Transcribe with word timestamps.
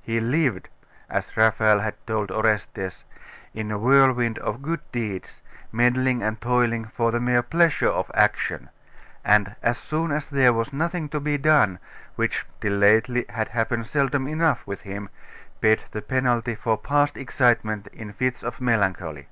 He 0.00 0.20
lived, 0.20 0.68
as 1.10 1.36
Raphael 1.36 1.80
had 1.80 1.96
told 2.06 2.30
Orestes, 2.30 3.04
in 3.52 3.72
a 3.72 3.78
whirlwind 3.78 4.38
of 4.38 4.62
good 4.62 4.78
deeds, 4.92 5.42
meddling 5.72 6.22
and 6.22 6.40
toiling 6.40 6.84
for 6.84 7.10
the 7.10 7.18
mere 7.18 7.42
pleasure 7.42 7.88
of 7.88 8.08
action; 8.14 8.68
and 9.24 9.56
as 9.60 9.78
soon 9.78 10.12
as 10.12 10.28
there 10.28 10.52
was 10.52 10.72
nothing 10.72 11.08
to 11.08 11.18
be 11.18 11.36
done, 11.36 11.80
which, 12.14 12.46
till 12.60 12.74
lately, 12.74 13.24
had 13.28 13.48
happened 13.48 13.88
seldom 13.88 14.28
enough 14.28 14.64
with 14.68 14.82
him, 14.82 15.08
paid 15.60 15.82
the 15.90 16.00
penalty 16.00 16.54
for 16.54 16.78
past 16.78 17.16
excitement 17.16 17.88
in 17.88 18.12
fits 18.12 18.44
of 18.44 18.60
melancholy. 18.60 19.26